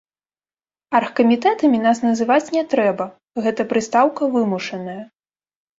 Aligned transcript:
Аргкамітэтамі 0.99 1.83
нас 1.85 2.01
называць 2.09 2.51
не 2.59 2.63
трэба, 2.75 3.09
гэта 3.45 3.61
прыстаўка 3.77 4.21
вымушаная. 4.39 5.03